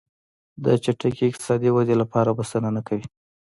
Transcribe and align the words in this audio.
د 0.63 0.65
چټکې 0.83 1.23
اقتصادي 1.27 1.69
ودې 1.73 1.95
لپاره 2.01 2.35
بسنه 2.39 2.69
نه 2.75 2.81
کوي. 2.87 3.05